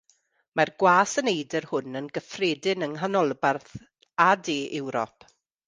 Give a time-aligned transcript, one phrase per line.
[0.59, 3.71] Mae'r gwas y neidr hwn yn gyffredin yng nghanolbarth
[4.29, 5.33] a de Ewrop.